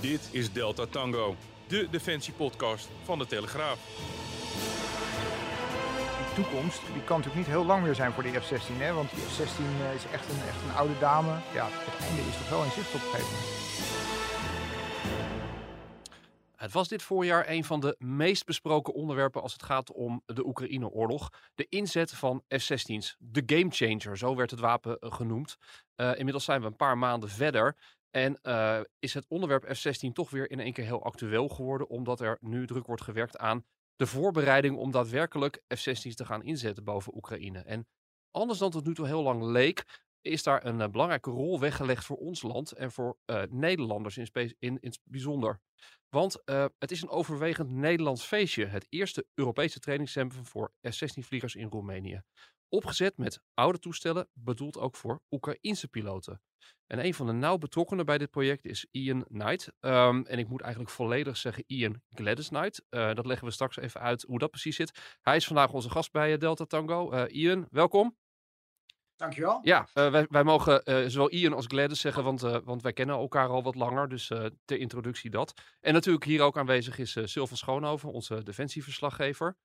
[0.00, 1.36] Dit is Delta Tango,
[1.66, 3.78] de defensiepodcast van de Telegraaf.
[6.34, 8.76] Die toekomst die kan natuurlijk niet heel lang meer zijn voor de F-16.
[8.76, 8.92] Hè?
[8.92, 11.38] Want die F-16 eh, is echt een, echt een oude dame.
[11.54, 13.60] Ja, het einde is toch wel in zicht op een gegeven moment.
[16.56, 20.46] Het was dit voorjaar een van de meest besproken onderwerpen als het gaat om de
[20.46, 21.30] Oekraïne-oorlog.
[21.54, 23.16] De inzet van F-16's.
[23.18, 25.56] De gamechanger, zo werd het wapen eh, genoemd.
[25.96, 27.76] Uh, inmiddels zijn we een paar maanden verder.
[28.10, 32.20] En uh, is het onderwerp F-16 toch weer in één keer heel actueel geworden, omdat
[32.20, 33.64] er nu druk wordt gewerkt aan
[33.96, 37.58] de voorbereiding om daadwerkelijk F-16's te gaan inzetten boven Oekraïne.
[37.58, 37.86] En
[38.30, 39.84] anders dan tot nu toe heel lang leek,
[40.20, 44.28] is daar een uh, belangrijke rol weggelegd voor ons land en voor uh, Nederlanders in,
[44.34, 45.60] in, in het bijzonder.
[46.08, 46.42] Want
[46.78, 52.22] het is een overwegend Nederlands feestje, het eerste Europese trainingscentrum voor F-16-vliegers in Roemenië.
[52.72, 56.40] Opgezet met oude toestellen, bedoeld ook voor Oekraïnse piloten.
[56.86, 59.72] En een van de nauw betrokkenen bij dit project is Ian Knight.
[59.80, 62.82] Um, en ik moet eigenlijk volledig zeggen Ian Gladys Knight.
[62.90, 65.18] Uh, dat leggen we straks even uit hoe dat precies zit.
[65.20, 67.12] Hij is vandaag onze gast bij Delta Tango.
[67.12, 68.16] Uh, Ian, welkom.
[69.16, 69.60] Dankjewel.
[69.62, 73.48] Ja, uh, wij, wij, mogen zowel Ian als Gladys zeggen, want, want wij kennen elkaar
[73.48, 74.08] al wat langer.
[74.08, 74.26] Dus
[74.64, 75.52] ter introductie dat.
[75.80, 79.56] En natuurlijk hier ook aanwezig is Sylvan Schoonhoven, onze defensieverslaggever.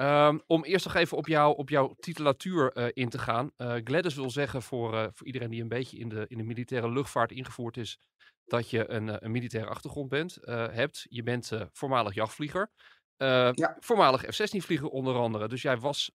[0.00, 3.50] Um, om eerst nog even op, jou, op jouw titulatuur uh, in te gaan.
[3.56, 6.44] Uh, Gladys wil zeggen voor, uh, voor iedereen die een beetje in de, in de
[6.44, 7.98] militaire luchtvaart ingevoerd is,
[8.44, 11.06] dat je een, een militaire achtergrond bent, hebt.
[11.08, 12.70] Je bent voormalig jachtvlieger.
[13.16, 13.76] Ja.
[13.80, 15.48] Voormalig F-16-vlieger onder andere.
[15.48, 16.12] Dus jij was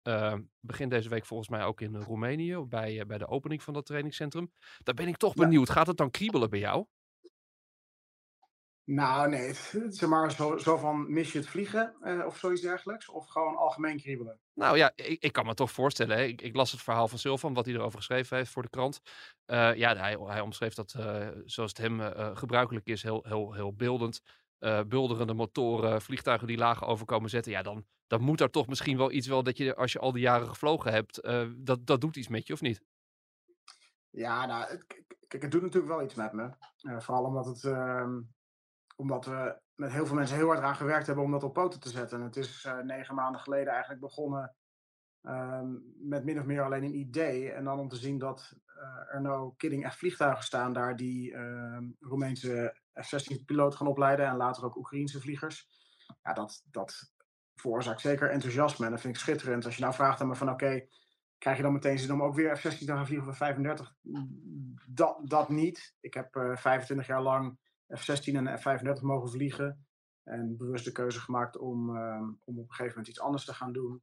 [0.60, 4.52] begin deze week volgens mij ook in Roemenië bij, bij de opening van dat trainingscentrum.
[4.78, 5.70] Daar ben ik toch benieuwd.
[5.70, 6.86] Gaat het dan kriebelen bij jou?
[8.88, 9.52] Nou, nee.
[9.88, 13.08] Zeg maar zo, zo van mis je het vliegen uh, of zoiets dergelijks?
[13.08, 14.38] Of gewoon algemeen kriebelen?
[14.54, 16.16] Nou ja, ik, ik kan me toch voorstellen.
[16.16, 16.22] Hè?
[16.22, 19.00] Ik, ik, las het verhaal van Sylvan, wat hij erover geschreven heeft voor de krant.
[19.46, 22.00] Uh, ja, hij, hij omschreef dat, uh, zoals het hem
[22.36, 24.22] gebruikelijk is, heel, heel, heel beeldend.
[24.86, 27.52] bulderende motoren, vliegtuigen die laag overkomen zetten.
[27.52, 30.12] Ja, dan, dan moet er toch misschien wel iets wel dat je, als je al
[30.12, 31.22] die jaren gevlogen hebt,
[31.56, 32.82] dat, dat doet iets met je, of niet?
[34.10, 34.82] Ja, nou,
[35.28, 36.50] kijk, het doet natuurlijk wel iets met me.
[37.00, 38.18] vooral omdat het ehm,
[39.00, 41.80] omdat we met heel veel mensen heel hard aan gewerkt hebben om dat op poten
[41.80, 42.18] te zetten.
[42.18, 44.54] En het is uh, negen maanden geleden eigenlijk begonnen
[45.22, 47.52] um, met min of meer alleen een idee.
[47.52, 51.32] En dan om te zien dat uh, er nou kidding echt vliegtuigen staan daar die
[51.32, 55.68] uh, Roemeense F-16-piloten gaan opleiden en later ook Oekraïense vliegers.
[56.22, 57.12] Ja, dat, dat
[57.54, 59.64] veroorzaakt zeker enthousiasme en dat vind ik schitterend.
[59.64, 60.86] Als je nou vraagt aan me van oké,
[61.38, 63.94] krijg je dan meteen zin om ook weer F-16 te gaan vliegen of 35?
[64.86, 65.94] Dat, dat niet.
[66.00, 67.58] Ik heb 25 jaar lang
[67.96, 69.86] F-16 en F-35 mogen vliegen.
[70.22, 73.54] En bewust de keuze gemaakt om, um, om op een gegeven moment iets anders te
[73.54, 74.02] gaan doen.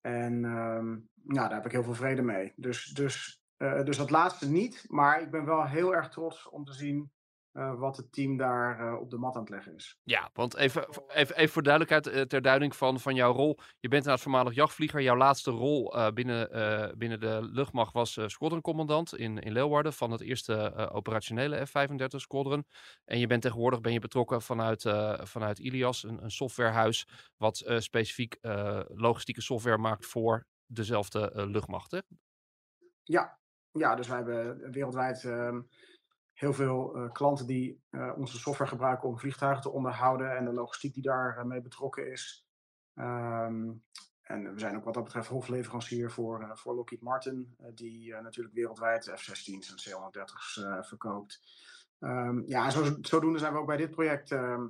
[0.00, 2.52] En um, daar heb ik heel veel vrede mee.
[2.56, 4.84] Dus, dus, uh, dus dat laatste niet.
[4.88, 7.12] Maar ik ben wel heel erg trots om te zien
[7.52, 9.98] uh, wat het team daar uh, op de mat aan het leggen is.
[10.02, 13.56] Ja, want even, even, even voor duidelijkheid, uh, ter duiding van, van jouw rol.
[13.56, 15.00] Je bent inderdaad voormalig jachtvlieger.
[15.00, 16.48] Jouw laatste rol binnen,
[16.98, 22.66] binnen de luchtmacht was squadroncommandant in, in Leeuwarden van het eerste operationele F-35 squadron.
[23.04, 24.82] En je bent tegenwoordig ben je betrokken vanuit,
[25.22, 28.38] vanuit Ilias, een, een softwarehuis wat specifiek
[28.88, 31.90] logistieke software maakt voor dezelfde luchtmacht.
[31.90, 31.98] Hè?
[33.02, 33.38] Ja.
[33.72, 35.60] ja, dus wij hebben wereldwijd ehm,
[36.42, 40.52] heel veel uh, klanten die uh, onze software gebruiken om vliegtuigen te onderhouden en de
[40.52, 42.46] logistiek die daarmee uh, betrokken is.
[42.94, 43.84] Um,
[44.22, 49.12] en we zijn ook wat dat betreft hoofdleverancier voor, voor Lockheed Martin, die natuurlijk wereldwijd
[49.14, 51.40] F-16's en C-130's verkoopt.
[52.00, 54.66] Um, ja, zo, zodoende zijn we ook bij dit project ehm,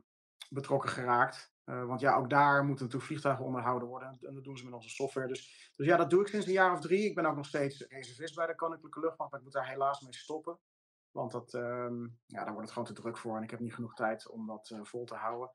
[0.51, 1.53] betrokken geraakt.
[1.65, 4.19] want ja, ook daar moeten natuurlijk vliegtuigen onderhouden worden.
[4.21, 5.29] En dat doen ze met onze software.
[5.29, 7.05] Dus, dus ja, dat doe ik sinds een jaar of drie.
[7.05, 10.01] Ik ben ook nog steeds reservist bij de Koninklijke Luchtmacht, maar ik moet daar helaas
[10.01, 10.59] mee stoppen.
[11.13, 13.75] Want dat, um, ja, daar wordt het gewoon te druk voor en ik heb niet
[13.75, 15.51] genoeg tijd om dat uh, vol te houden.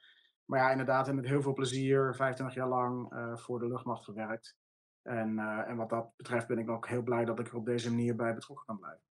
[0.45, 4.03] Maar ja, inderdaad, en met heel veel plezier, 25 jaar lang uh, voor de luchtmacht
[4.03, 4.55] gewerkt.
[5.01, 7.65] En, uh, en wat dat betreft ben ik ook heel blij dat ik er op
[7.65, 9.05] deze manier bij betrokken kan blijven.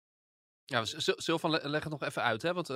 [0.65, 2.53] Ja, Sylvan, leg het nog even uit, hè?
[2.53, 2.69] Want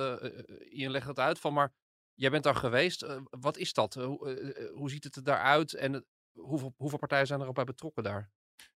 [0.69, 1.73] Ian legt het uit van, maar
[2.13, 3.05] jij bent daar geweest.
[3.29, 3.93] wat is dat?
[3.93, 5.75] hoe ziet het er?
[5.75, 8.31] En hoeveel, hoeveel partijen zijn er ook bij betrokken daar?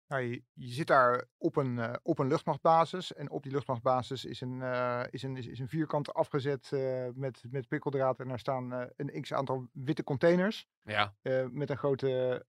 [0.07, 3.13] Nou, je, je zit daar op een, uh, op een luchtmachtbasis.
[3.13, 7.43] En op die luchtmachtbasis is een, uh, is een, is, een vierkant afgezet uh, met,
[7.51, 8.21] met prikkeldraad.
[8.21, 10.69] En daar staan een x aantal witte containers.
[10.83, 11.15] Ja.
[11.51, 12.45] met een grote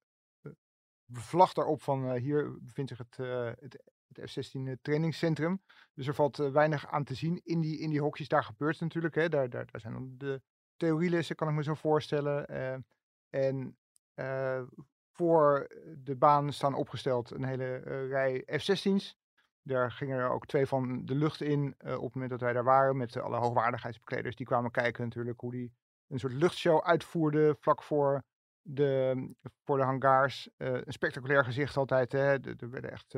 [1.11, 3.17] vlag daarop van hier bevindt zich het,
[3.59, 5.61] het, het F-16 trainingscentrum.
[5.93, 8.27] Dus er valt weinig aan te zien in die, in die hokjes.
[8.27, 9.15] Daar gebeurt het natuurlijk.
[9.15, 9.29] Hè.
[9.29, 10.41] Daar, daar, daar zijn de
[10.77, 12.47] theorielessen, kan ik me zo voorstellen.
[13.29, 13.77] en
[15.15, 15.67] voor
[16.03, 19.15] de baan staan opgesteld een hele uh, rij F-16's.
[19.61, 22.53] Daar gingen er ook twee van de lucht in uh, op het moment dat wij
[22.53, 22.97] daar waren.
[22.97, 24.35] Met alle hoogwaardigheidsbekleders.
[24.35, 25.73] Die kwamen kijken natuurlijk hoe die
[26.07, 28.23] een soort luchtshow uitvoerde vlak voor
[28.61, 29.29] de,
[29.63, 30.49] voor de hangars.
[30.57, 32.11] Een spectaculair gezicht altijd.
[32.11, 32.39] Hè.
[32.39, 33.15] Er werden echt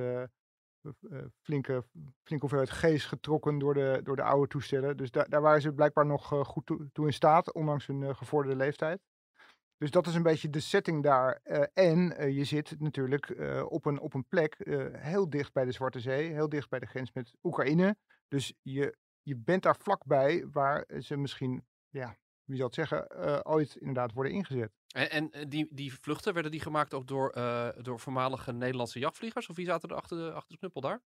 [1.42, 1.84] flinke,
[2.24, 4.98] flinke hoeveelheid geest getrokken door de, door de oude toestellen.
[4.98, 8.58] Dus da daar waren ze blijkbaar nog goed toe, toe, in staat, ondanks hun gevorderde
[8.58, 9.02] leeftijd.
[9.78, 11.40] Dus dat is een beetje de setting daar.
[11.44, 14.56] Uh, en uh, je zit natuurlijk uh, op, een, op een plek
[14.92, 17.96] heel dicht bij de Zwarte Zee, heel dicht bij de grens met Oekraïne.
[18.28, 23.76] Dus je, je bent daar vlakbij waar ze misschien, ja, wie zal het zeggen, ooit
[23.76, 24.72] inderdaad worden ingezet.
[24.88, 27.32] En, en die, die vluchten, werden die gemaakt ook door,
[27.82, 29.50] door voormalige Nederlandse jachtvliegers?
[29.50, 31.02] Of wie zaten er achter de, achter de knuppel daar?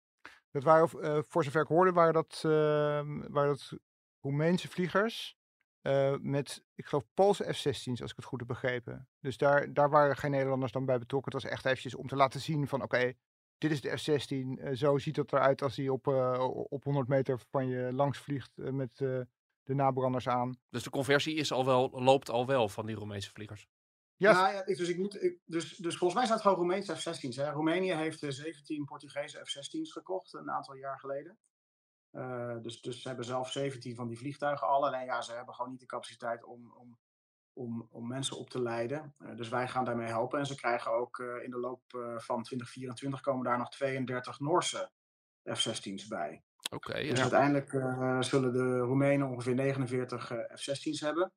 [0.52, 0.90] Dat waren,
[1.26, 3.74] voor zover ik hoorde, waren dat, ehm, waren dat
[4.22, 5.39] Roemeense vliegers.
[5.82, 9.08] Uh, met, ik geloof, Poolse F-16's, als ik het goed heb begrepen.
[9.20, 11.32] Dus daar, daar waren geen Nederlanders dan bij betrokken.
[11.32, 13.14] Het was echt eventjes om te laten zien van, oké,
[13.58, 14.64] dit is de F-16.
[14.64, 18.18] Uh, zo ziet het eruit als hij op, uh, op 100 meter van je langs
[18.18, 18.98] vliegt met
[19.70, 20.60] de nabranders aan.
[20.70, 23.68] Dus de conversie is al wel, loopt al wel van die Roemeense vliegers?
[24.16, 27.38] Ja, ja dus, ik moet, ik, dus, dus volgens mij zijn het gewoon Roemeense F-16's.
[27.38, 31.38] Roemenië heeft 17 Portugese F-16's gekocht een aantal jaar geleden.
[32.12, 34.86] Uh, dus, dus ze hebben zelf 17 van die vliegtuigen al.
[34.86, 36.98] Alleen ja, ze hebben gewoon niet de capaciteit om, om,
[37.54, 39.16] om, om mensen op te leiden.
[39.20, 40.40] Uh, dus wij gaan daarmee helpen.
[40.40, 41.82] En ze krijgen ook uh, in de loop
[42.18, 44.92] van 2024 komen daar nog 32 Noorse
[45.44, 46.44] F-16's bij.
[46.72, 46.90] Oké.
[46.90, 47.22] Okay, dus ja.
[47.22, 47.70] uiteindelijk
[48.26, 51.32] zullen de Roemenen ongeveer 49 F-16's hebben.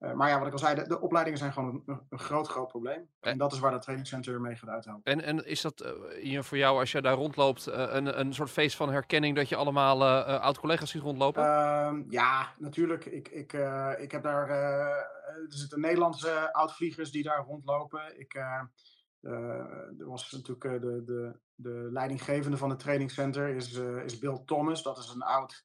[0.00, 2.48] Uh, maar ja, wat ik al zei, de, de opleidingen zijn gewoon een, een, groot,
[2.48, 3.08] groot probleem.
[3.20, 5.12] En, dat is waar dat trainingcenter mee gaat uithelpen.
[5.12, 8.50] En, en is dat uh, voor jou, als je daar rondloopt, uh, een, een soort
[8.50, 10.04] feest van herkenning dat je allemaal
[10.38, 11.44] oud-collega's ziet rondlopen?
[11.44, 13.04] Ehm, ja, natuurlijk.
[13.04, 13.52] Ik, ik,
[13.98, 18.20] ik heb daar, er zitten Nederlandse oud-vliegers die daar rondlopen.
[18.20, 23.72] Ik, er was natuurlijk de, de, de leidinggevende van het trainingcenter is,
[24.04, 24.82] is Bill Thomas.
[24.82, 25.64] Dat is een oud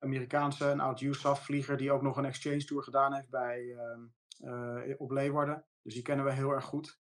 [0.00, 3.76] Amerikaanse, een oud USAF-vlieger die ook nog een exchange tour gedaan heeft bij,
[4.40, 5.64] uh, op Leeuwarden.
[5.82, 7.00] Dus die kennen we heel erg goed.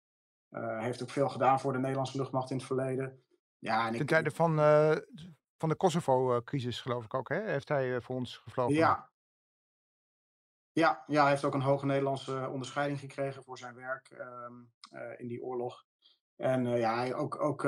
[0.51, 3.25] Uh, heeft ook veel gedaan voor de Nederlandse luchtmacht in het verleden.
[3.59, 4.97] Ja, en Ten ik, tijde van, uh,
[5.57, 7.43] van de Kosovo-crisis, geloof ik ook, hè?
[7.43, 8.75] heeft hij voor ons gevlogen.
[8.75, 9.11] Ja.
[10.73, 14.73] Ja, ja, hij heeft ook een hoge Nederlandse onderscheiding gekregen voor zijn werk um,
[15.17, 15.85] in die oorlog.
[16.37, 17.61] En ja, ook, ook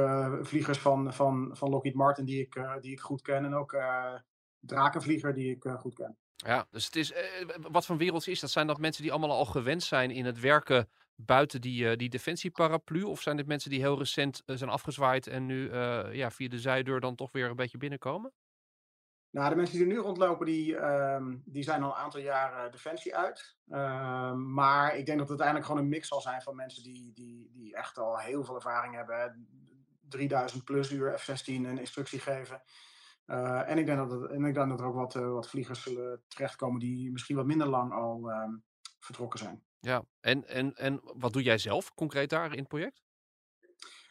[0.42, 3.44] vliegers van, van, van Lockheed Martin die ik, die ik goed ken.
[3.44, 3.72] En ook
[4.68, 6.16] drakenvlieger die ik uh, goed ken.
[6.36, 7.18] Ja, dus het is, uh,
[7.60, 8.50] wat voor wereld is dat?
[8.50, 12.08] Zijn dat mensen die allemaal al gewend zijn in het werken buiten die, uh, die
[12.08, 13.02] defensieparaplu?
[13.02, 15.72] Of zijn dit mensen die heel recent zijn afgezwaaid en nu
[16.12, 18.32] ja, via de zijdeur dan toch weer een beetje binnenkomen?
[19.30, 22.70] Nou, de mensen die er nu rondlopen, die, uh, die zijn al een aantal jaren
[22.70, 23.56] defensie uit.
[23.66, 27.12] Uh, maar ik denk dat het uiteindelijk gewoon een mix zal zijn van mensen die,
[27.14, 29.48] die, die echt al heel veel ervaring hebben.
[30.08, 32.62] 3000 plus uur F-16 een instructie geven.
[33.30, 35.48] Uh, en, ik denk dat het, en ik denk dat er ook wat, uh, wat
[35.48, 38.48] vliegers zullen terechtkomen die misschien wat minder lang al uh,
[38.98, 39.62] vertrokken zijn.
[39.80, 43.02] Ja, en, en, en wat doe jij zelf concreet daar in het project?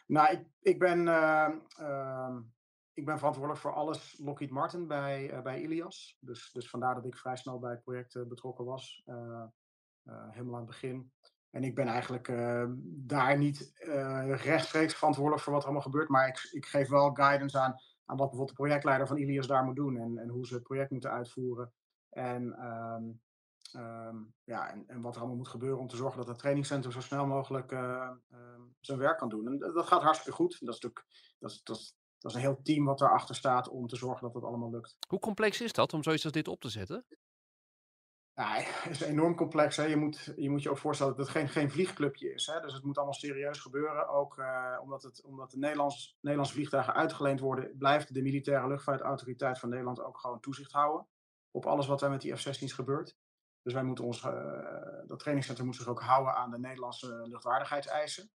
[0.06, 2.40] Nou, ik, ik, ben, ehm,
[2.92, 6.16] ik ben verantwoordelijk voor alles Lockheed Martin bij, eh, bij Ilias.
[6.20, 9.02] Dus, dus vandaar dat ik vrij snel bij het project betrokken was,
[10.04, 11.12] helemaal aan het begin.
[11.50, 12.26] En ik ben eigenlijk
[12.84, 13.72] daar niet
[14.24, 17.76] rechtstreeks verantwoordelijk voor wat er allemaal gebeurt, maar ik, ik geef wel guidance aan
[18.08, 20.62] aan wat bijvoorbeeld de projectleider van Ilias daar moet doen en, en hoe ze het
[20.62, 21.72] project moeten uitvoeren.
[22.08, 23.20] En, um,
[23.82, 27.00] um, ja, en, wat er allemaal moet gebeuren om te zorgen dat het trainingscentrum zo
[27.00, 29.46] snel mogelijk uh, um, zijn werk kan doen.
[29.46, 30.50] En dat gaat hartstikke goed.
[30.60, 31.06] Dat is natuurlijk
[31.38, 34.22] dat is, dat is, dat is een heel team wat daarachter staat om te zorgen
[34.22, 34.96] dat het allemaal lukt.
[35.08, 37.04] Hoe complex is dat om zoiets als dit op te zetten?
[38.38, 39.76] Ja, het is enorm complex.
[39.76, 39.84] Hè.
[39.84, 42.46] Je, moet, je moet je ook voorstellen dat het geen, geen vliegclubje is.
[42.46, 42.60] Hè.
[42.60, 44.08] Dus het moet allemaal serieus gebeuren.
[44.08, 49.58] Ook uh, omdat, het, omdat de Nederlands, Nederlandse vliegtuigen uitgeleend worden, blijft de militaire luchtvaartautoriteit
[49.58, 51.06] van Nederland ook gewoon toezicht houden.
[51.50, 53.16] Op alles wat er met die F-16's gebeurt.
[53.62, 54.32] Dus wij moeten ons, uh,
[55.06, 58.30] dat trainingscentrum moet zich ook houden aan de Nederlandse luchtwaardigheidseisen.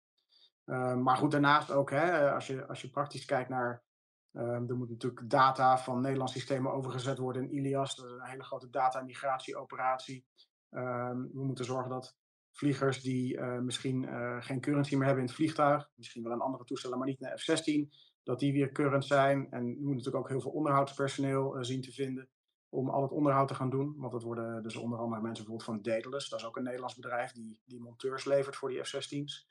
[0.64, 3.83] Uh, maar goed, daarnaast ook, hè, als, je, als je praktisch kijkt naar
[4.32, 7.96] Um, er moet natuurlijk data van Nederlandse systemen overgezet worden in Ilias.
[7.96, 10.25] Dat is een hele grote data-migratieoperatie.
[10.70, 12.16] Um, we moeten zorgen dat
[12.52, 14.08] vliegers die misschien
[14.42, 17.38] geen currency meer hebben in het vliegtuig, misschien wel een andere toestellen, maar niet een
[17.38, 19.50] F-16, dat die weer current zijn.
[19.50, 22.28] En we moeten natuurlijk ook heel veel onderhoudspersoneel zien te vinden
[22.68, 23.94] om al het onderhoud te gaan doen.
[23.96, 26.28] Want dat worden dus onder andere mensen bijvoorbeeld van Daedalus.
[26.28, 29.46] Dat is ook een Nederlands bedrijf die, die monteurs levert voor die F-16's.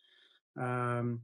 [0.54, 1.16] Ehm,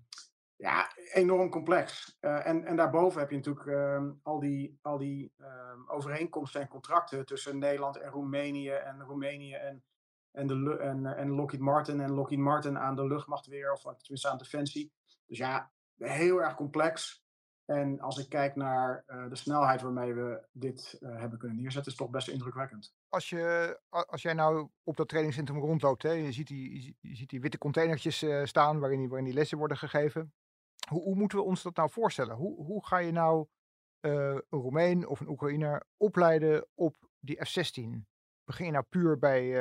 [0.57, 2.17] ja, enorm complex.
[2.21, 5.47] Uh, en, en daarboven heb je natuurlijk uh, al die, al die uh,
[5.87, 9.83] overeenkomsten en contracten tussen Nederland en Roemenië en Roemenië en,
[10.31, 14.29] en, de, en, en Lockheed Martin en Lockheed Martin aan de luchtmacht weer, of tenminste
[14.29, 14.93] aan defensie.
[15.25, 17.23] Dus ja, heel erg complex.
[17.65, 21.97] En als ik kijk naar uh, de snelheid waarmee we dit hebben kunnen neerzetten, is
[21.97, 22.93] toch best indrukwekkend.
[23.09, 27.29] Als, je, als jij nou op dat trainingscentrum rondloopt, hè, je, ziet die, je ziet
[27.29, 30.33] die witte containertjes staan waarin die, waarin die lessen worden gegeven.
[30.89, 32.35] Hoe, hoe, moeten we ons dat nou voorstellen?
[32.35, 33.47] Hoe, hoe ga je nou
[33.99, 38.05] een Roemeen of een Oekraïner opleiden op die F-16?
[38.43, 39.51] Begin je nou puur bij,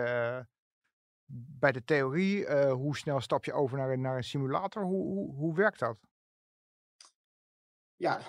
[1.58, 2.50] bij de theorie?
[2.70, 4.82] hoe snel stap je over naar, naar een simulator?
[4.82, 5.98] Hoe, hoe, hoe werkt dat?
[7.96, 8.20] ja,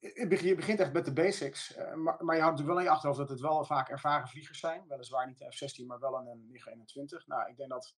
[0.00, 1.76] je begint echt met de basics.
[1.76, 4.60] Maar, maar, je houdt natuurlijk wel in je achterhoofd dat het wel vaak ervaren vliegers
[4.60, 4.84] zijn.
[4.88, 7.26] Weliswaar niet de F-16, maar wel een MiG-21.
[7.26, 7.94] Nou, ik denk dat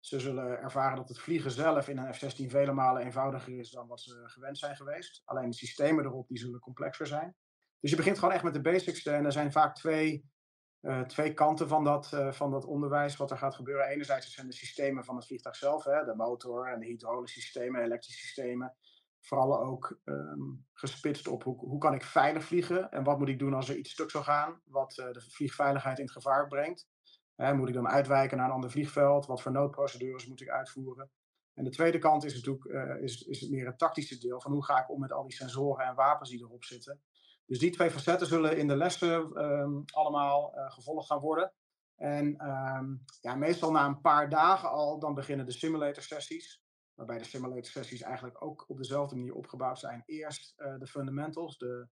[0.00, 3.86] ze zullen ervaren dat het vliegen zelf in een F-16 vele malen eenvoudiger is dan
[3.86, 5.22] wat ze gewend zijn geweest.
[5.24, 7.36] Alleen de systemen erop die zullen complexer zijn.
[7.80, 9.06] Dus je begint gewoon echt met de basics.
[9.06, 10.30] En er zijn vaak twee,
[10.80, 13.86] uh, twee kanten van dat, uh, van dat onderwijs wat er gaat gebeuren.
[13.86, 17.82] Enerzijds zijn de systemen van het vliegtuig zelf, hè, de motor en de hydraulische systemen,
[17.82, 18.76] elektrische systemen
[19.20, 23.38] vooral ook um, gespitst op hoe, hoe kan ik veilig vliegen en wat moet ik
[23.38, 26.88] doen als er iets stuk zou gaan, wat uh, de vliegveiligheid in het gevaar brengt.
[27.38, 29.26] Hè, moet ik dan uitwijken naar een ander vliegveld?
[29.26, 31.10] Wat voor noodprocedures moet ik uitvoeren?
[31.54, 34.52] En de tweede kant is natuurlijk uh, is, is het meer het tactische deel van
[34.52, 37.00] hoe ga ik om met al die sensoren en wapens die erop zitten.
[37.46, 41.52] Dus die twee facetten zullen in de lessen um, allemaal uh, gevolgd gaan worden.
[41.96, 46.62] En um, ja, meestal na een paar dagen al, dan beginnen de simulator sessies
[46.94, 50.02] waarbij de simulator sessies eigenlijk ook op dezelfde manier opgebouwd zijn.
[50.06, 51.88] Eerst uh, de fundamentals, de,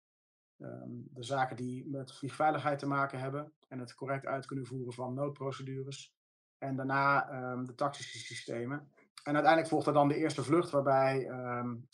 [0.58, 4.94] um, de zaken die met vliegveiligheid te maken hebben en het correct uit kunnen voeren
[4.94, 6.14] van noodprocedures.
[6.58, 8.92] En daarna um, de tactische systemen.
[9.24, 11.90] En uiteindelijk volgt er dan de eerste vlucht, waarbij, um,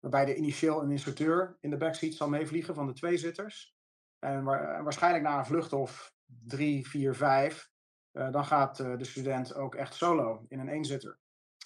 [0.00, 3.76] waarbij de initieel een instructeur in de backseat zal meevliegen van de twee zitters.
[4.18, 7.70] En, waar, waarschijnlijk na een vlucht of drie, vier, vijf,
[8.12, 11.18] uh, dan gaat uh, de student ook echt solo in een eenzitter.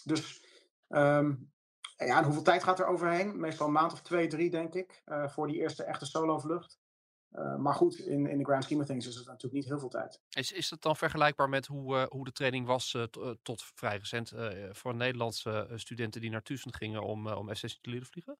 [0.04, 0.46] Dus
[0.88, 1.52] um,
[1.96, 3.40] ja, en hoeveel tijd gaat er overheen?
[3.40, 6.78] Meestal een maand of twee, drie, denk ik, uh, voor die eerste echte solo-vlucht.
[7.32, 9.78] Uh, maar goed, in, in de grand scheme of things is het natuurlijk niet heel
[9.78, 10.20] veel tijd.
[10.28, 12.96] Is, is dat dan vergelijkbaar met hoe, uh, hoe de training was
[13.42, 14.32] tot vrij recent
[14.70, 18.38] voor Nederlandse studenten die naar Tucson gingen om, om F-16 te leren vliegen?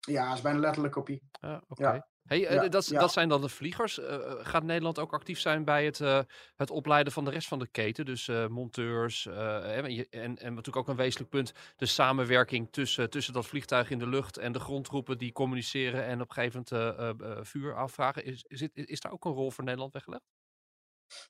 [0.00, 1.22] Ja, is bijna letterlijk kopie.
[1.40, 1.64] Uh, Oké.
[1.68, 1.94] Okay.
[1.94, 2.08] Ja.
[2.24, 2.98] Hey, ja, dat, ja.
[2.98, 3.98] dat zijn dan de vliegers.
[3.98, 4.06] Uh,
[4.42, 6.20] gaat Nederland ook actief zijn bij het, uh,
[6.56, 8.04] het opleiden van de rest van de keten?
[8.04, 13.46] Dus monteurs en, en, en natuurlijk ook een wezenlijk punt, de samenwerking tussen, tussen dat
[13.46, 17.74] vliegtuig in de lucht en de grondtroepen die communiceren en op een gegeven moment vuur
[17.74, 18.24] afvragen.
[18.24, 20.33] Is, is, is daar ook een rol voor Nederland weggelegd?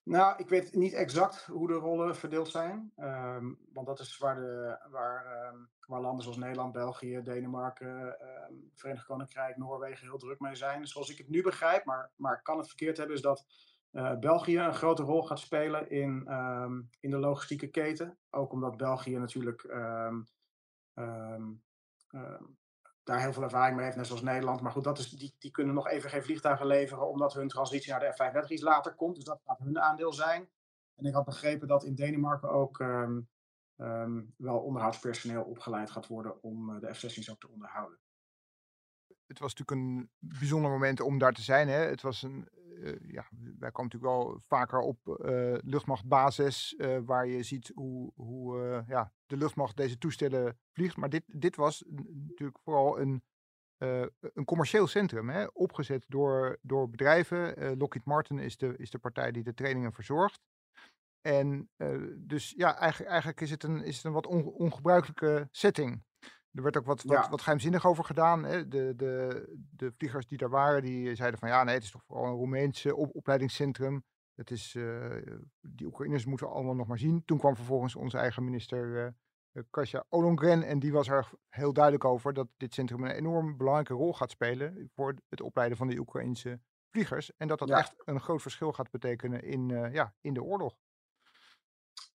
[0.04, 2.92] Nou, ik weet niet exact hoe de rollen verdeeld zijn.
[2.96, 8.16] Um, want dat is waar, de, waar, um, waar landen zoals Nederland, België, Denemarken,
[8.50, 10.86] um, Verenigd Koninkrijk, Noorwegen heel druk mee zijn.
[10.86, 13.46] Zoals ik het nu begrijp, maar, maar kan het verkeerd hebben, is dat
[13.92, 16.28] uh, België een grote rol gaat spelen in,
[17.00, 18.18] in de logistieke keten.
[18.30, 19.62] Ook omdat België natuurlijk
[23.04, 24.60] daar heel veel ervaring mee heeft, net zoals Nederland.
[24.60, 27.90] Maar goed, dat is, die, die kunnen nog even geen vliegtuigen leveren, omdat hun transitie
[27.90, 29.14] naar de F-35 iets later komt.
[29.14, 30.48] Dus dat gaat hun aandeel zijn.
[30.94, 33.28] En ik had begrepen dat in Denemarken ook um,
[33.76, 37.98] um, wel onderhoudspersoneel opgeleid gaat worden om uh, de F-16's ook te onderhouden.
[39.26, 41.68] Het was natuurlijk een bijzonder moment om daar te zijn.
[41.68, 41.78] Hè?
[41.78, 42.48] Het was een,
[43.06, 43.26] ja,
[43.58, 49.36] wij komen natuurlijk wel vaker op uh, luchtmachtbasis, waar je ziet hoe, hoe ja, de
[49.36, 50.96] luchtmacht deze toestellen vliegt.
[50.96, 53.22] Maar dit, dit was natuurlijk vooral een,
[54.18, 57.76] een commercieel centrum, hè, opgezet door, door bedrijven.
[57.78, 60.40] Lockheed Martin is de, is de partij die de trainingen verzorgt.
[61.20, 61.70] En
[62.16, 66.04] dus ja, eigenlijk, eigenlijk is, het een, is het een wat on, ongebruikelijke setting.
[66.54, 67.30] Er werd ook wat, wat, ja.
[67.30, 68.44] wat geheimzinnig over gedaan.
[68.44, 68.68] Hè.
[68.68, 72.04] De, de, de vliegers die daar waren, die zeiden van ja, nee, het is toch
[72.04, 74.04] vooral een Roemeense op, opleidingscentrum.
[74.34, 75.16] Het is, uh,
[75.60, 77.24] die Oekraïners moeten we allemaal nog maar zien.
[77.24, 79.14] Toen kwam vervolgens onze eigen minister
[79.52, 83.56] uh, Kasia Olongren en die was er heel duidelijk over dat dit centrum een enorm
[83.56, 87.36] belangrijke rol gaat spelen voor het opleiden van de Oekraïnse vliegers.
[87.36, 87.78] En dat dat ja.
[87.78, 90.76] echt een groot verschil gaat betekenen in, uh, ja, in de oorlog.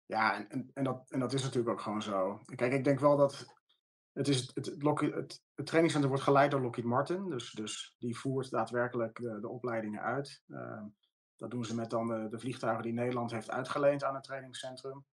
[0.06, 2.42] Ja, en, en, dat, en dat is natuurlijk ook gewoon zo.
[2.56, 3.59] Kijk, ik denk wel dat
[4.20, 7.30] het, is het, het, het, trainingscentrum wordt geleid door Lockheed Martin.
[7.30, 10.44] Dus, dus die voert daadwerkelijk de, opleidingen uit.
[10.48, 10.82] Uh,
[11.36, 15.06] dat doen ze met dan de, vliegtuigen die Nederland heeft uitgeleend aan het trainingscentrum.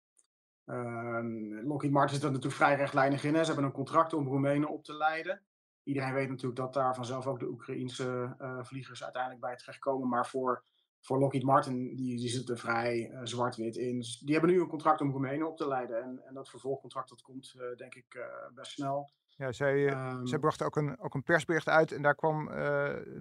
[0.65, 3.35] Ehm, Lockheed Martin zit er natuurlijk vrij rechtlijnig in.
[3.35, 3.41] Hè.
[3.41, 5.43] Ze hebben een contract om Roemenen op te leiden.
[5.83, 10.09] Iedereen weet natuurlijk dat daar vanzelf ook de Oekraïense uh, vliegers uiteindelijk bij terechtkomen.
[10.09, 10.65] Maar voor,
[11.01, 13.99] voor Lockheed Martin, die, die zit er vrij uh, zwart-wit in.
[13.99, 16.03] Dus die hebben nu een contract om Roemenen op te leiden.
[16.03, 19.11] En, en dat vervolgcontract dat komt uh, denk ik best snel.
[19.29, 22.47] Ja, zij, um, zij bracht ook een, ook een persbericht uit en daar, kwam,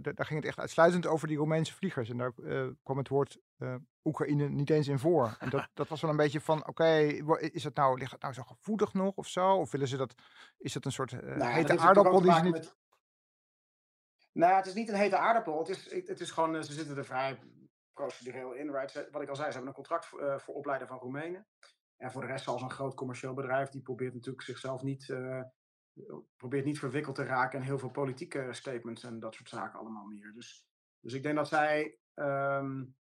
[0.01, 2.09] daar ging het echt uitsluitend over die Roemeense vliegers.
[2.09, 2.31] En daar
[2.83, 3.39] kwam het woord
[4.03, 5.35] Oekraïne niet eens in voor.
[5.39, 7.07] En dat, dat was wel een beetje van, oké, okay,
[7.51, 9.55] is het nou, ligt het nou zo gevoelig nog of zo?
[9.55, 10.15] Of willen ze dat,
[10.57, 12.53] is dat een soort nou hete aardappel die ze niet...
[12.53, 12.75] Met...
[14.31, 15.59] Nou, het is niet een hete aardappel.
[15.59, 17.39] Het is, het is gewoon, ze zitten er vrij
[17.95, 18.71] procedureel in.
[18.71, 19.07] Right?
[19.11, 21.47] Wat ik al zei, ze hebben een contract voor, uh, voor opleiden van Roemenen.
[21.97, 25.43] En voor de rest, als een groot commercieel bedrijf, die probeert natuurlijk zichzelf niet, uh,
[26.37, 30.05] probeert niet verwikkeld te raken in heel veel politieke statements en dat soort zaken allemaal
[30.05, 30.33] meer.
[30.33, 30.67] Dus,
[30.99, 32.95] dus ik denk dat zij um,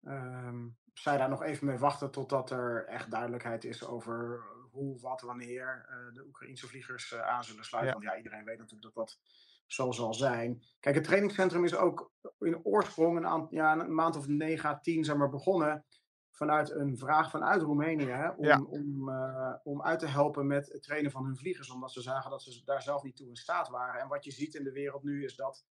[0.00, 5.20] um, zij daar nog even mee wachten totdat er echt duidelijkheid is over hoe, wat,
[5.20, 7.92] wanneer uh, de Oekraïnse vliegers aan zullen sluiten.
[7.92, 7.98] Ja.
[7.98, 9.18] Want ja, iedereen weet natuurlijk dat dat
[9.72, 10.62] zo zal zijn.
[10.80, 15.04] Kijk, het trainingscentrum is ook in oorsprong een, ja, een maand of negen à tien
[15.04, 15.84] zeg maar, begonnen
[16.30, 18.60] vanuit een vraag vanuit Roemenië hè, om, ja.
[18.60, 22.30] om, uh, om uit te helpen met het trainen van hun vliegers, omdat ze zagen
[22.30, 24.00] dat ze daar zelf niet toe in staat waren.
[24.00, 25.64] En wat je ziet in de wereld nu is dat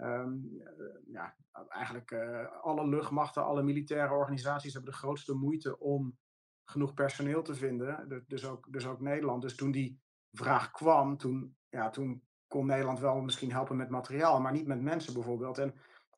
[0.00, 0.62] Um,
[1.06, 1.36] ja,
[1.68, 6.18] eigenlijk uh, alle luchtmachten, alle militaire organisaties hebben de grootste moeite om
[6.64, 8.24] genoeg personeel te vinden.
[8.26, 9.42] Dus ook, dus ook Nederland.
[9.42, 10.00] Dus toen die
[10.32, 14.80] vraag kwam, toen, ja, toen kon Nederland wel misschien helpen met materiaal, maar niet met
[14.80, 15.58] mensen bijvoorbeeld.
[15.58, 15.74] En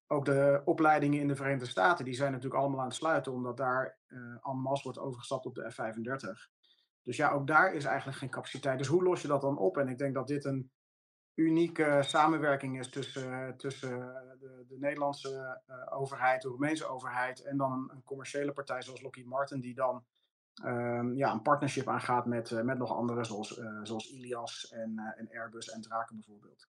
[0.07, 3.57] ook de opleidingen in de Verenigde Staten, die zijn natuurlijk allemaal aan het sluiten, omdat
[3.57, 6.59] daar uh, en wordt overgestapt op de F-35.
[7.03, 8.79] Dus ja, ook daar is eigenlijk geen capaciteit.
[8.79, 9.77] Dus hoe los je dat dan op?
[9.77, 10.71] En ik denk dat dit een
[11.35, 13.99] unieke samenwerking is tussen, tussen
[14.41, 19.61] de, de Nederlandse overheid, de Roemeense overheid en dan een, commerciële partij zoals Lockheed Martin,
[19.61, 20.05] die dan
[20.64, 25.14] um, ja, een partnership aangaat met, uh, met nog anderen zoals, uh, zoals Ilias en,
[25.17, 26.69] en Airbus en Draken bijvoorbeeld.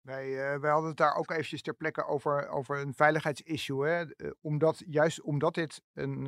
[0.00, 3.86] Wij, wij hadden het daar ook eventjes ter plekke over, over een veiligheidsissue.
[3.86, 4.04] Hè?
[4.40, 6.24] Omdat, juist omdat dit een,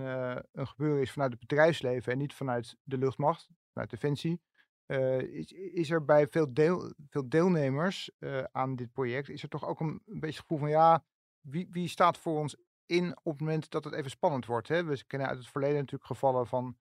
[0.52, 4.40] een gebeuren is vanuit het bedrijfsleven en niet vanuit de luchtmacht, vanuit Defensie,
[4.86, 9.48] uh, is, is, er bij veel, deel, veel deelnemers uh, aan dit project, is er
[9.48, 11.04] toch ook een, een beetje het gevoel van ja,
[11.40, 14.68] wie, wie, staat voor ons in op het moment dat het even spannend wordt?
[14.68, 14.84] Hè?
[14.84, 16.76] We kennen uit het verleden natuurlijk gevallen van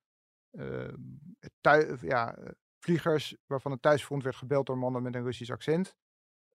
[0.51, 0.93] uh,
[1.61, 2.37] thui, ja,
[2.79, 5.95] vliegers waarvan het thuisfront werd gebeld door mannen met een Russisch accent.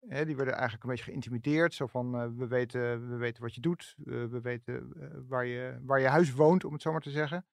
[0.00, 1.74] Hè, die werden eigenlijk een beetje geïntimideerd.
[1.74, 4.92] Zo van, we, weten, we weten wat je doet, we weten
[5.28, 7.46] waar, je, waar je huis woont, om het zo maar te zeggen.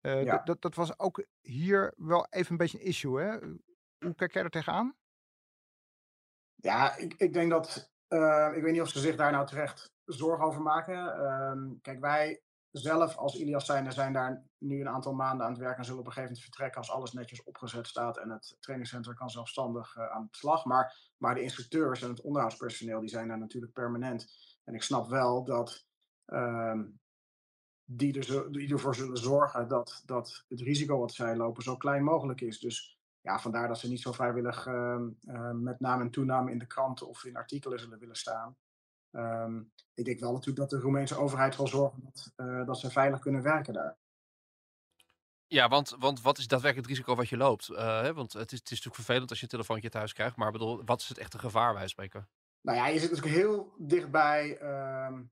[0.00, 0.38] Ja.
[0.38, 3.20] dat, dat was ook hier wel even een beetje een issue.
[3.20, 3.38] Hè?
[3.98, 4.96] Hoe kijk jij er tegenaan?
[6.54, 7.92] Ja, ik, ik denk dat.
[8.54, 10.94] Ik weet niet of ze zich daar nou terecht zorgen over maken.
[10.94, 15.60] Uh, kijk, wij zelf als Ilias zijn, zijn daar nu een aantal maanden aan het
[15.60, 18.56] werken en zullen op een gegeven moment vertrekken als alles netjes opgezet staat en het
[18.60, 20.64] trainingscentrum kan zelfstandig uh, aan de slag.
[20.64, 24.26] Maar, maar de instructeurs en het onderhoudspersoneel die zijn daar natuurlijk permanent.
[24.64, 25.86] En ik snap wel dat
[26.24, 26.82] ehm,
[27.84, 32.04] die, er, die ervoor zullen zorgen dat, dat het risico wat zij lopen zo klein
[32.04, 32.58] mogelijk is.
[32.58, 36.58] Dus ja, vandaar dat ze niet zo vrijwillig uh, uh, met naam en toename in
[36.58, 38.56] de kranten of in artikelen zullen willen staan.
[39.16, 42.90] Um, ik denk wel natuurlijk dat de Roemeense overheid zal zorgen dat, uh, dat ze
[42.90, 43.96] veilig kunnen werken daar.
[45.46, 47.66] Ja, want, want wat is daadwerkelijk het risico wat je loopt?
[47.66, 48.14] Hè?
[48.14, 50.84] Want het is, het is natuurlijk vervelend als je een telefoontje thuis krijgt, maar bedoel,
[50.84, 52.28] wat is het echte gevaar wij spreken?
[52.60, 55.22] Nou ja, je zit natuurlijk heel dichtbij ehm,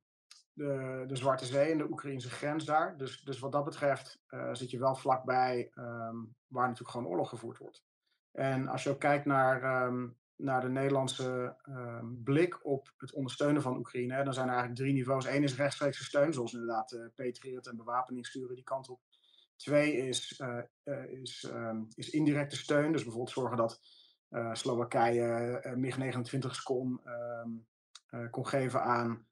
[0.52, 2.96] de, de Zwarte Zee en de Oekraïnse grens daar.
[2.96, 7.28] Dus, dus wat dat betreft uh, zit je wel vlakbij um, waar natuurlijk gewoon oorlog
[7.28, 7.84] gevoerd wordt.
[8.32, 13.62] En als je ook kijkt naar, um, naar de Nederlandse um, blik op het ondersteunen
[13.62, 15.26] van Oekraïne, dan zijn er eigenlijk drie niveaus.
[15.26, 19.00] Eén is rechtstreekse steun, zoals inderdaad uh, Patriot en bewapening sturen die kant op.
[19.56, 20.58] Twee is, uh,
[21.22, 21.52] is,
[21.94, 23.80] is indirecte steun, dus bijvoorbeeld zorgen dat
[24.52, 27.00] Slowakije MiG-29's kon,
[28.30, 29.26] kon geven aan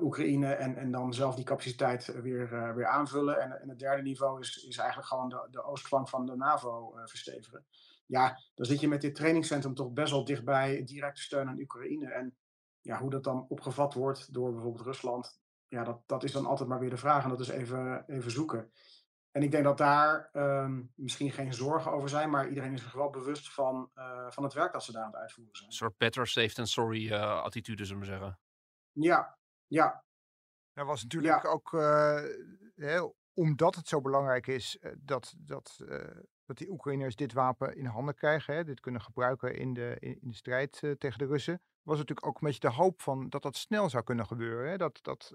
[0.00, 3.40] Oekraïne en, en dan zelf die capaciteit weer, weer aanvullen.
[3.40, 6.94] En, en het derde niveau is, is eigenlijk gewoon de, de oostflank van de NAVO
[7.04, 7.64] verstevigen.
[8.06, 12.12] Ja, dan zit je met dit trainingscentrum toch best wel dichtbij directe steun aan Oekraïne.
[12.12, 12.36] En
[12.80, 16.68] ja, hoe dat dan opgevat wordt door bijvoorbeeld Rusland, ja, dat, dat is dan altijd
[16.68, 17.22] maar weer de vraag.
[17.22, 18.72] En dat is even, even zoeken.
[19.30, 22.92] En ik denk dat daar um, misschien geen zorgen over zijn, maar iedereen is zich
[22.92, 23.90] wel bewust van,
[24.28, 25.68] van het werk dat ze daar aan het uitvoeren zijn.
[25.68, 28.38] Een soort better safe than sorry attitude, zullen we zeggen.
[28.92, 30.04] Ja, ja.
[30.72, 31.50] Dat was natuurlijk ja.
[31.50, 32.20] ook, uh,
[32.74, 33.00] hè,
[33.34, 36.20] omdat het zo belangrijk is uh, dat, dat, uh,
[36.52, 40.18] dat die Oekraïners dit wapen in handen krijgen, hè, dit kunnen gebruiken in de, in,
[40.20, 43.56] de strijd tegen de Russen, was natuurlijk ook een beetje de hoop van dat dat
[43.56, 44.70] snel zou kunnen gebeuren.
[44.70, 44.76] Hè?
[44.76, 45.34] Dat, dat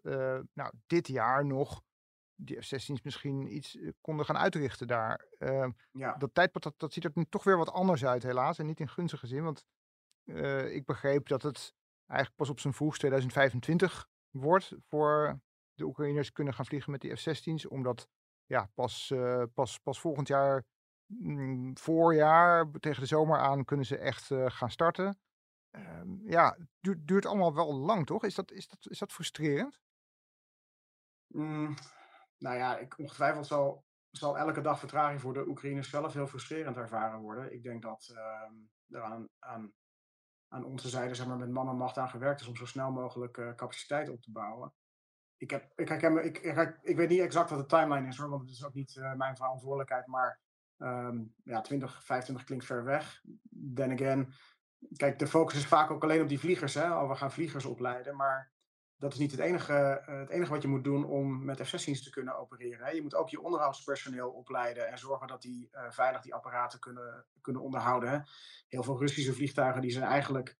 [0.53, 1.81] nou, dit jaar nog
[2.37, 5.25] die F-16's misschien iets konden gaan uitrichten daar.
[5.37, 6.13] Ehm, Ja.
[6.13, 8.59] dat tijdpad, dat, dat ziet er nu toch weer wat anders uit helaas.
[8.59, 9.65] En niet in gunstige zin, want
[10.23, 11.73] eh, ik begreep dat het
[12.05, 15.39] eigenlijk pas op zijn vroegst 2025 wordt voor
[15.73, 17.67] de Oekraïners kunnen gaan vliegen met die F-16's.
[17.67, 18.07] Omdat
[18.45, 20.63] ja, pas, eh, pas, pas volgend jaar,
[21.73, 25.19] voorjaar, tegen de zomer aan, kunnen ze echt eh, gaan starten.
[25.71, 28.23] Ehm, ja, duurt, duurt allemaal wel lang, toch?
[28.23, 29.79] Is dat, is dat, is dat frustrerend?
[31.27, 31.75] Mm,
[32.37, 36.77] nou ja, ik, ongetwijfeld zal, zal elke dag vertraging voor de Oekraïners zelf heel frustrerend
[36.77, 37.53] ervaren worden.
[37.53, 38.53] Ik denk dat ehm,
[38.89, 39.73] er aan, aan,
[40.47, 42.91] aan onze zijde zeg maar, met man en macht aan gewerkt is om zo snel
[42.91, 44.73] mogelijk eh, capaciteit op te bouwen.
[45.37, 48.49] Ik, heb, ik, ik, ik, ik weet niet exact wat de timeline is want het
[48.49, 50.07] is ook niet eh, mijn verantwoordelijkheid.
[50.07, 50.39] Maar
[50.77, 53.21] ehm, ja, 2025 klinkt ver weg.
[53.73, 54.33] Then again,
[54.95, 56.73] kijk, de focus is vaak ook alleen op die vliegers.
[56.73, 56.91] Hè?
[56.91, 58.15] Oh, we gaan vliegers opleiden.
[58.15, 58.51] Maar
[58.97, 62.03] dat is niet het enige, eh, het enige wat je moet doen om met F-16's
[62.03, 62.85] te kunnen opereren.
[62.85, 62.91] Hè?
[62.91, 67.25] Je moet ook je onderhoudspersoneel opleiden en zorgen dat die eh, veilig die apparaten kunnen,
[67.41, 68.09] kunnen onderhouden.
[68.09, 68.19] Hè?
[68.67, 70.57] Heel veel Russische vliegtuigen die zijn eigenlijk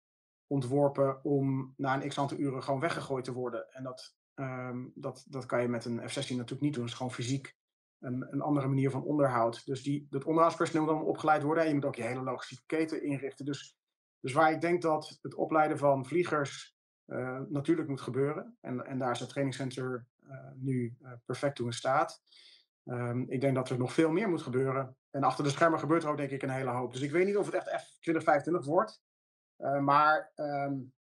[0.47, 3.73] ontworpen om na een x aantal uren gewoon weggegooid te worden.
[3.73, 6.81] En dat, ehm, dat, dat kan je met een F-16 natuurlijk niet doen.
[6.81, 7.55] Dat is gewoon fysiek
[7.99, 9.65] een, een andere manier van onderhoud.
[9.65, 11.63] Dus die, dat onderhoudspersoneel moet dan opgeleid worden.
[11.63, 13.45] En je moet ook je hele logistieke keten inrichten.
[13.45, 13.77] Dus,
[14.19, 16.75] dus waar ik denk dat het opleiden van vliegers
[17.07, 18.57] uh, natuurlijk moet gebeuren.
[18.61, 22.21] En, en daar is het trainingscenter uh, nu uh, perfect toe in staat.
[22.83, 24.97] Um, ik denk dat er nog veel meer moet gebeuren.
[25.11, 26.93] En achter de schermen gebeurt er ook denk ik een hele hoop.
[26.93, 29.01] Dus ik weet niet of het echt F2025 wordt.
[29.81, 30.93] maar um,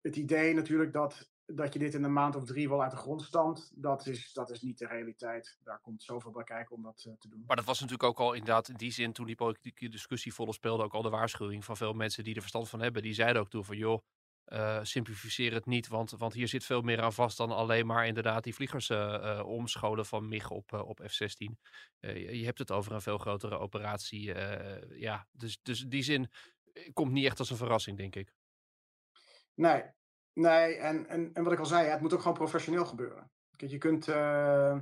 [0.00, 2.96] het idee natuurlijk dat, dat je dit in een maand of drie wel uit de
[2.96, 5.58] grond stamt, dat is, dat is niet de realiteit.
[5.62, 7.44] Daar komt zoveel bij kijken om dat te doen.
[7.46, 10.52] Maar dat was natuurlijk ook al inderdaad in die zin, toen die politieke discussie volle
[10.52, 13.02] speelde, ook al de waarschuwing van veel mensen die er verstand van hebben.
[13.02, 14.02] Die zeiden ook toen van joh,
[14.46, 18.06] uh, simplificeer het niet, want, want hier zit veel meer aan vast dan alleen maar
[18.06, 21.36] inderdaad die vliegers uh, uh, omscholen van MIG op, op F-16.
[21.98, 24.34] Je, je, hebt het over een veel grotere operatie.
[24.98, 26.30] ja, dus, dus die zin
[26.92, 28.32] komt niet echt als een verrassing, denk ik.
[29.54, 29.82] Nee,
[30.34, 33.30] nee en, en, en wat ik al zei, het moet ook gewoon professioneel gebeuren.
[33.56, 34.78] Kijk, je kunt, eh,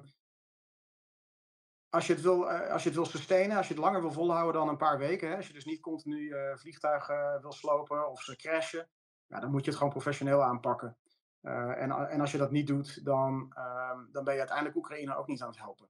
[1.89, 4.61] als je, het wil, als je het wil sustainen, als je het langer wil volhouden
[4.61, 8.37] dan een paar weken, hè, als je dus niet continu vliegtuigen wil slopen of ze
[8.37, 8.91] crashen,
[9.27, 10.97] ja, dan moet je het gewoon professioneel aanpakken.
[11.43, 15.17] Uh, en, en als je dat niet doet, dan, uh, dan ben je uiteindelijk Oekraïne
[15.17, 15.89] ook niet aan het helpen.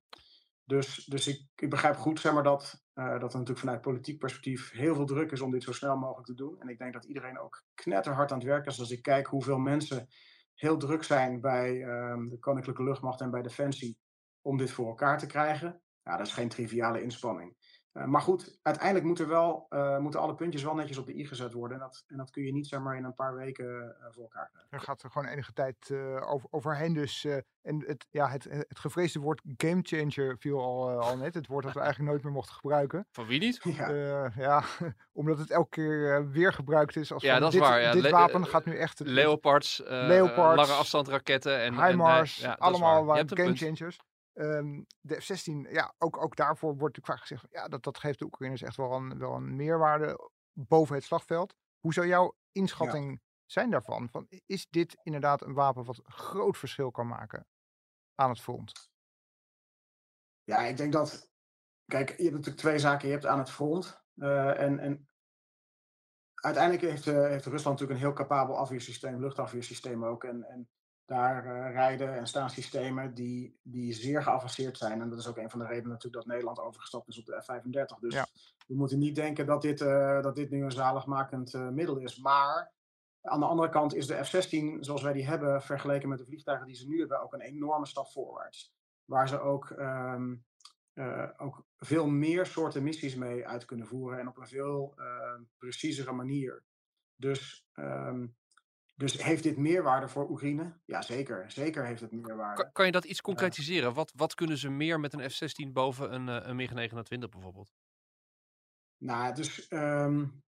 [0.64, 4.70] Dus, dus ik, begrijp goed zeg maar, dat, uh, dat er natuurlijk vanuit politiek perspectief
[4.70, 6.60] heel veel druk is om dit zo snel mogelijk te doen.
[6.60, 8.80] En ik denk dat iedereen ook knetterhard aan het werken is.
[8.80, 10.08] Als ik kijk hoeveel mensen
[10.54, 13.98] heel druk zijn bij ehm, de Koninklijke Luchtmacht en bij Defensie
[14.40, 15.82] om dit voor elkaar te krijgen.
[16.02, 17.56] Ja, dat is geen triviale inspanning.
[17.94, 21.18] Uh, maar goed, uiteindelijk moet er wel, uh, moeten alle puntjes wel netjes op de
[21.18, 21.76] i gezet worden.
[21.76, 24.22] En dat, en dat kun je niet zeg maar, in een paar weken uh, voor
[24.22, 24.70] elkaar krijgen.
[24.70, 26.92] Er gaat er gewoon enige tijd over, overheen.
[26.92, 27.24] Dus,
[27.62, 31.34] en het, ja, het, het gevreesde woord gamechanger viel al, al net.
[31.34, 33.06] Het woord dat we eigenlijk nooit meer mochten gebruiken.
[33.10, 33.60] Van wie niet?
[33.72, 34.62] Ja, ja
[35.12, 37.12] omdat het elke keer weer gebruikt is.
[37.12, 37.80] Als ja, dat is dit, waar.
[37.80, 37.92] Ja.
[37.92, 38.98] Dit Le wapen gaat nu echt...
[38.98, 41.86] Het, Leopards, Leopards lange afstandsraketten en...
[41.86, 43.24] HIMARS, en, ja, allemaal waar.
[43.26, 43.98] gamechangers.
[44.34, 48.18] Um, de F-16, ja, ook, ook daarvoor wordt natuurlijk vaak gezegd, ja, dat, dat geeft
[48.18, 51.54] de Oekraïners echt wel een, wel een meerwaarde boven het slagveld.
[51.80, 53.18] Hoe zou jouw inschatting ja.
[53.46, 54.08] zijn daarvan?
[54.08, 57.46] Van, is dit inderdaad een wapen wat groot verschil kan maken
[58.14, 58.90] aan het front?
[60.44, 61.30] Ja, ik denk dat,
[61.84, 63.06] kijk, je hebt natuurlijk twee zaken.
[63.06, 65.08] Je hebt aan het front uh, en, en
[66.34, 70.24] uiteindelijk heeft, uh, heeft Rusland natuurlijk een heel capabel afweersysteem, luchtafweersysteem ook.
[70.24, 70.70] En, en
[71.12, 75.00] daar uh, rijden en staan systemen die, die zeer geavanceerd zijn.
[75.00, 77.42] En dat is ook een van de redenen natuurlijk dat Nederland overgestapt is op de
[77.42, 78.00] F-35.
[78.00, 78.26] Dus ja.
[78.66, 82.18] we moeten niet denken dat dit, uh, dat dit nu een zaligmakend uh, middel is.
[82.18, 82.72] Maar
[83.22, 86.66] aan de andere kant is de F-16, zoals wij die hebben, vergeleken met de vliegtuigen
[86.66, 88.74] die ze nu hebben, ook een enorme stap voorwaarts.
[89.04, 90.44] Waar ze ook, um,
[91.36, 94.94] ook veel meer soorten missies mee uit kunnen voeren en op een veel
[95.58, 96.62] preciezere manier.
[97.16, 98.36] Dus um,
[99.02, 100.72] dus heeft dit meerwaarde voor Oekraïne?
[100.84, 101.50] Ja, zeker.
[101.50, 102.62] Zeker heeft het meerwaarde.
[102.62, 103.88] Kan, kan je dat iets concretiseren?
[103.88, 107.72] Uh, wat, wat kunnen ze meer met een F-16 boven een, uh, een MiG-29 bijvoorbeeld?
[108.98, 109.70] Nou, dus...
[109.70, 110.42] Um,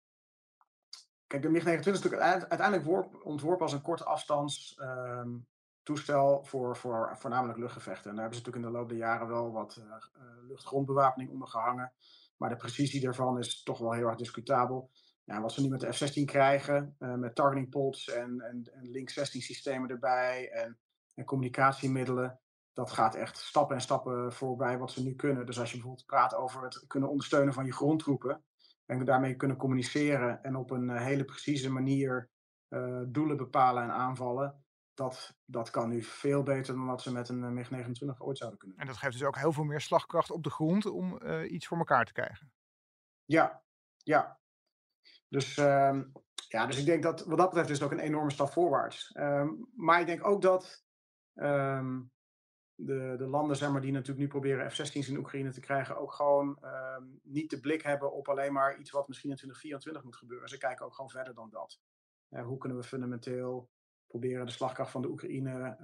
[1.26, 5.46] kijk, de MiG-29 is natuurlijk uiteindelijk worp, ontworpen als een korte afstands um,
[5.82, 8.10] toestel voor, voor voornamelijk luchtgevechten.
[8.10, 9.94] En daar hebben ze natuurlijk in de loop der jaren wel wat uh,
[10.48, 11.92] luchtgrondbewapening onder gehangen.
[12.36, 14.90] Maar de precisie daarvan is toch wel heel erg discutabel.
[15.24, 18.90] Ja, wat ze nu met de F-16 krijgen, uh, met targeting pods en, en, en
[18.90, 20.78] Link 16 systemen erbij en,
[21.14, 22.40] en, communicatiemiddelen,
[22.72, 25.46] dat gaat echt stappen en stappen voorbij wat ze nu kunnen.
[25.46, 28.44] Dus als je bijvoorbeeld praat over het kunnen ondersteunen van je grondtroepen
[28.86, 32.30] en daarmee kunnen communiceren en op een uh, hele precieze manier
[32.68, 37.28] uh, doelen bepalen en aanvallen, dat, dat kan nu veel beter dan dat ze met
[37.28, 38.78] een MiG-29 ooit zouden kunnen.
[38.78, 41.78] En dat geeft dus ook heel veel meer slagkracht op de grond om iets voor
[41.78, 42.52] elkaar te krijgen.
[43.24, 43.62] Ja,
[43.96, 44.42] ja.
[45.34, 46.02] Dus, ehm,
[46.48, 49.12] ja, dus ik denk dat wat dat betreft is het ook een enorme stap voorwaarts.
[49.12, 50.84] Ehm, maar ik denk ook dat
[51.34, 52.02] ehm,
[52.74, 56.12] de, de landen zeg maar, die natuurlijk nu proberen F-16's in Oekraïne te krijgen, ook
[56.12, 56.58] gewoon
[57.22, 60.48] niet de blik hebben op alleen maar iets wat misschien in 2024 moet gebeuren.
[60.48, 61.80] Ze kijken ook gewoon verder dan dat.
[62.30, 63.70] Uh, hoe kunnen we fundamenteel
[64.06, 65.76] proberen de slagkracht van de Oekraïne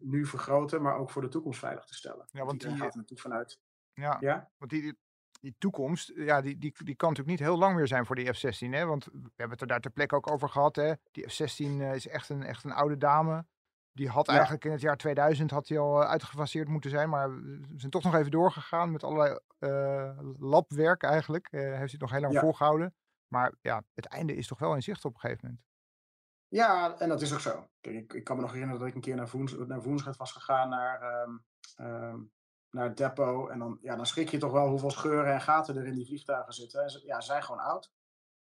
[0.00, 2.28] nu vergroten, maar ook voor de toekomst veilig te stellen.
[2.30, 3.60] Ja, want die gaat er natuurlijk vanuit.
[3.92, 4.50] Ja, ja?
[4.58, 4.98] want die,
[5.40, 8.32] die toekomst, ja, die, die, die kan natuurlijk niet heel lang meer zijn voor die
[8.32, 8.68] F-16.
[8.70, 8.84] Hè?
[8.84, 10.76] Want we hebben het er daar ter plekke ook over gehad.
[10.76, 10.92] Hè?
[11.10, 13.46] Die F-16 uh, is echt een, echt een oude dame.
[13.92, 17.08] Die had eigenlijk in het jaar 2000 had die al uh, uitgefaseerd moeten zijn.
[17.08, 21.48] Maar we zijn toch nog even doorgegaan met allerlei uh, labwerk eigenlijk.
[21.50, 22.40] heeft hij het nog heel lang ja.
[22.40, 22.94] volgehouden.
[23.28, 25.64] Maar ja, het einde is toch wel in zicht op een gegeven moment.
[26.48, 27.68] Ja, en dat is ook zo.
[27.80, 30.32] Kijk, ik, ik kan me nog herinneren dat ik een keer naar, Woens, naar was
[30.32, 30.68] gegaan.
[30.68, 31.44] Naar, um,
[31.76, 32.32] um,
[32.76, 33.50] naar het depot.
[33.50, 36.06] En dan, ja, dan schrik je toch wel hoeveel scheuren en gaten er in die
[36.06, 36.90] vliegtuigen zitten.
[36.90, 37.92] Ze, ja, ze zijn gewoon oud.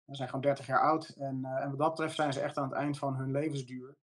[0.05, 1.07] Ze zijn gewoon 30 jaar oud.
[1.07, 3.97] En, uh, en wat dat betreft zijn ze echt aan het eind van hun levensduur.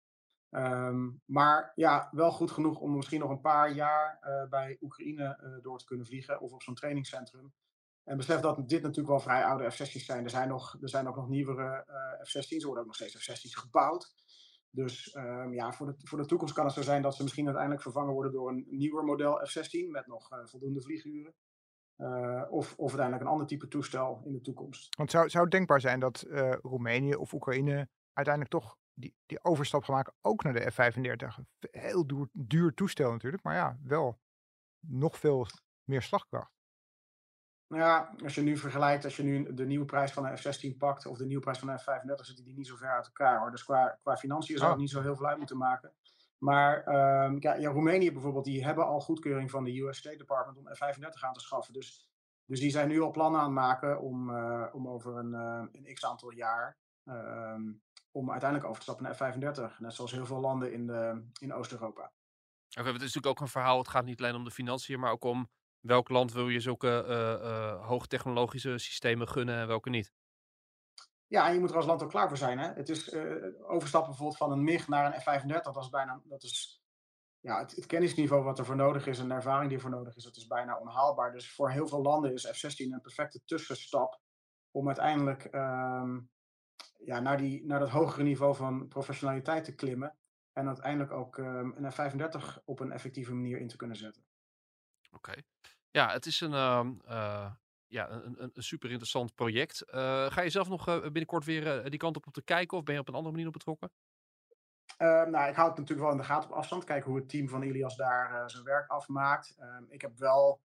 [0.49, 5.39] Um, maar ja, wel goed genoeg om misschien nog een paar jaar uh, bij Oekraïne
[5.43, 6.41] uh, door te kunnen vliegen.
[6.41, 7.53] Of op zo'n trainingscentrum.
[8.03, 10.23] En besef dat dit natuurlijk wel vrij oude F-16's zijn.
[10.23, 11.85] Er zijn, nog, er zijn ook nog nieuwere
[12.23, 12.51] F-16's.
[12.51, 14.13] Er worden ook nog steeds F-16's gebouwd.
[14.75, 17.45] Dus um, ja, voor de, voor de toekomst kan het zo zijn dat ze misschien
[17.45, 21.33] uiteindelijk vervangen worden door een nieuwer model F-16 met nog uh, voldoende vlieguren.
[21.97, 24.95] Uh, of, of uiteindelijk een ander type toestel in de toekomst.
[24.95, 29.83] Want zou, zou denkbaar zijn dat uh, Roemenië of Oekraïne uiteindelijk toch die, die overstap
[29.83, 31.43] gaan maken, ook naar de F-35?
[31.71, 34.19] Heel duur, duur toestel natuurlijk, maar ja, wel
[34.79, 35.47] nog veel
[35.83, 36.51] meer slagkracht.
[37.67, 40.77] Nou ja, als je nu vergelijkt, als je nu de nieuwe prijs van een F-16
[40.77, 43.39] pakt of de nieuwe prijs van een F-35, zitten die niet zo ver uit elkaar
[43.39, 43.51] hoor.
[43.51, 45.93] Dus qua, qua financiën zou het niet zo heel veel uit moeten maken.
[46.37, 46.87] Maar
[47.25, 50.75] um, ja, ja, Roemenië bijvoorbeeld, die hebben al goedkeuring van de US State Department om
[50.75, 51.73] F-35 aan te schaffen.
[51.73, 52.09] Dus,
[52.45, 55.63] dus die zijn nu al plannen aan het maken om, uh, om over een, uh,
[55.71, 59.77] een x aantal jaar um, om uiteindelijk over te stappen naar F-35.
[59.79, 62.11] Net zoals heel veel landen in, de, in Oost-Europa.
[62.79, 65.11] Okay, het is natuurlijk ook een verhaal, het gaat niet alleen om de financiën, maar
[65.11, 65.49] ook om
[65.83, 70.13] welk land wil je zulke uh, uh, hoogtechnologische systemen gunnen en welke niet?
[71.27, 72.59] Ja, en je moet er als land ook klaar voor zijn.
[72.59, 72.73] Hè?
[72.73, 76.43] Het is uh, overstappen bijvoorbeeld van een MIG naar een F-35, dat is bijna, dat
[76.43, 76.83] is,
[77.39, 80.15] ja, het, kennisniveau wat er voor nodig is en de ervaring die er voor nodig
[80.15, 81.31] is, dat is bijna onhaalbaar.
[81.31, 84.19] Dus voor heel veel landen is F-16 een perfecte tussenstap
[84.71, 86.29] om uiteindelijk um,
[86.97, 90.17] ja, naar, die, naar dat hogere niveau van professionaliteit te klimmen
[90.53, 94.23] en uiteindelijk ook um, een F-35 op een effectieve manier in te kunnen zetten.
[95.13, 95.33] Oké.
[95.91, 97.51] Ja, het is een, uh, uh,
[97.87, 99.83] ja, een, een, een, super interessant project.
[99.87, 102.93] Uh, ga je zelf nog binnenkort weer die kant op, op te kijken of ben
[102.93, 103.91] je op een andere manier betrokken?
[104.97, 106.83] Ehm, nou, ik hou het natuurlijk wel in de gaten op afstand.
[106.83, 109.55] Kijken hoe het team van Ilias daar zijn werk afmaakt.
[109.57, 110.61] Ehm, ik heb wel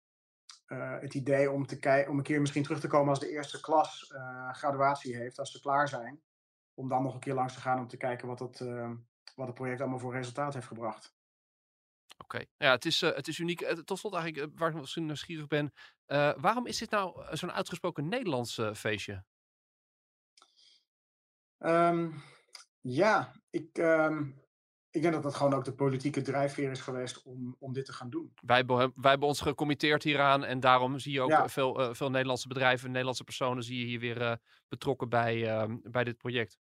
[1.01, 4.15] het idee om, te om een keer misschien terug te komen als de eerste klas
[4.53, 6.23] graduatie heeft, als ze klaar zijn.
[6.75, 8.59] Om dan nog een keer langs te gaan om te kijken wat het,
[9.37, 11.15] wat het project allemaal voor resultaat heeft gebracht.
[12.23, 12.49] Oké, okay.
[12.57, 13.61] ja, het is, uh, het is uniek.
[13.61, 15.73] Uh, tot slot eigenlijk, uh, waar ik misschien nieuwsgierig ben.
[16.37, 19.25] waarom is dit nou zo'n uitgesproken Nederlands feestje?
[21.59, 22.23] Um,
[22.81, 24.41] ja, ik, um,
[24.91, 27.93] ik denk dat dat gewoon ook de politieke drijfveer is geweest om, om dit te
[27.93, 28.33] gaan doen.
[28.41, 31.49] Wij, wij hebben ons gecommitteerd hieraan en daarom zie je ook ja.
[31.49, 36.17] veel, veel Nederlandse bedrijven, Nederlandse personen zie je hier weer betrokken bij, ehm, bij dit
[36.17, 36.59] project.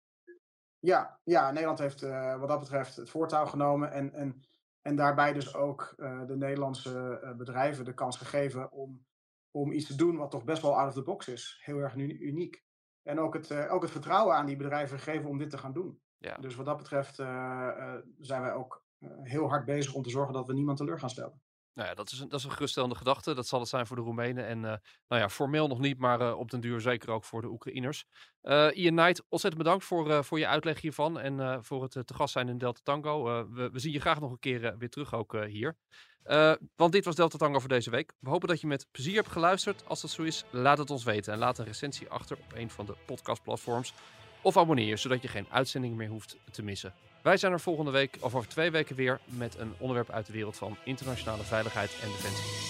[0.79, 2.01] Ja, ja Nederland heeft
[2.39, 4.43] wat dat betreft het voortouw genomen en, en
[4.81, 9.05] en daarbij dus ook uh, de Nederlandse uh, bedrijven de kans gegeven om,
[9.51, 11.61] om iets te doen wat toch best wel out of the box is.
[11.63, 12.63] Heel erg uniek.
[13.03, 15.73] En ook het, uh, ook het vertrouwen aan die bedrijven gegeven om dit te gaan
[15.73, 16.01] doen.
[16.17, 16.35] Ja.
[16.35, 18.85] Dus wat dat betreft zijn wij ook
[19.21, 21.40] heel hard bezig om te zorgen dat we niemand teleur gaan stellen.
[21.73, 23.33] Nou ja, dat is een, dat is een geruststellende gedachte.
[23.33, 24.45] Dat zal het zijn voor de Roemenen.
[24.45, 24.63] En uh,
[25.07, 28.05] nou ja, formeel nog niet, maar uh, op den duur zeker ook voor de Oekraïners.
[28.43, 31.19] Uh, Ian Knight, ontzettend bedankt voor, voor je uitleg hiervan.
[31.19, 33.23] En voor het te gast zijn in Delta Tango.
[33.23, 35.77] We, we, zien je graag nog een keer weer terug ook hier.
[36.75, 38.13] want dit was Delta Tango voor deze week.
[38.19, 39.87] We hopen dat je met plezier hebt geluisterd.
[39.87, 41.33] Als dat zo is, laat het ons weten.
[41.33, 43.93] En laat een recensie achter op een van de podcastplatforms.
[44.41, 46.93] Of abonneer je, zodat je geen uitzending meer hoeft te missen.
[47.21, 50.33] Wij zijn er volgende week of over twee weken weer met een onderwerp uit de
[50.33, 52.61] wereld van internationale veiligheid en defensie.